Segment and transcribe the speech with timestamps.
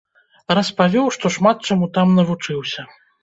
[0.59, 2.81] Распавёў, што шмат чаму там навучыўся.